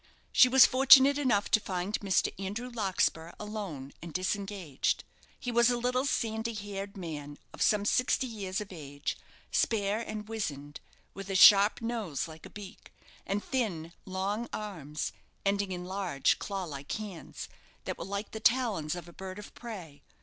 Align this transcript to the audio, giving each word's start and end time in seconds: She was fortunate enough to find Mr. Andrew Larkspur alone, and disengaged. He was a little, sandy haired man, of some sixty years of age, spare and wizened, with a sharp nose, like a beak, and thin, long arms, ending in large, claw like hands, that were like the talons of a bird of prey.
She 0.31 0.49
was 0.49 0.65
fortunate 0.65 1.19
enough 1.19 1.51
to 1.51 1.59
find 1.59 1.99
Mr. 1.99 2.33
Andrew 2.43 2.71
Larkspur 2.71 3.33
alone, 3.39 3.93
and 4.01 4.11
disengaged. 4.11 5.03
He 5.39 5.51
was 5.51 5.69
a 5.69 5.77
little, 5.77 6.05
sandy 6.07 6.55
haired 6.55 6.97
man, 6.97 7.37
of 7.53 7.61
some 7.61 7.85
sixty 7.85 8.25
years 8.25 8.59
of 8.59 8.71
age, 8.73 9.15
spare 9.51 9.99
and 9.99 10.27
wizened, 10.27 10.79
with 11.13 11.29
a 11.29 11.35
sharp 11.35 11.81
nose, 11.83 12.27
like 12.27 12.47
a 12.47 12.49
beak, 12.49 12.91
and 13.27 13.43
thin, 13.43 13.93
long 14.07 14.49
arms, 14.51 15.11
ending 15.45 15.71
in 15.71 15.85
large, 15.85 16.39
claw 16.39 16.63
like 16.63 16.91
hands, 16.93 17.47
that 17.83 17.99
were 17.99 18.03
like 18.05 18.31
the 18.31 18.39
talons 18.39 18.95
of 18.95 19.07
a 19.07 19.13
bird 19.13 19.37
of 19.37 19.53
prey. 19.53 20.01